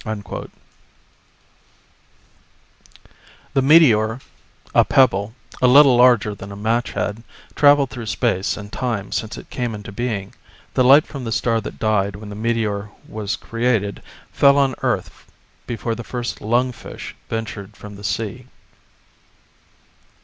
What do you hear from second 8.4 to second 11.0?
and time since it came into being. The